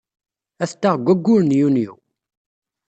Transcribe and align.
Ad 0.63 0.69
t-taɣ 0.69 0.95
deg 1.07 1.27
wayyur 1.27 1.41
n 1.43 1.55
Yunyu. 1.59 1.93